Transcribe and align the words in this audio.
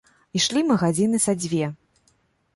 Ішлі 0.39 0.63
мы 0.69 0.77
гадзіны 0.85 1.21
са 1.27 1.37
дзве. 1.43 1.71